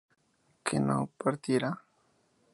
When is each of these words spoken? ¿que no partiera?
¿que 0.65 0.77
no 0.87 0.99
partiera? 1.23 1.69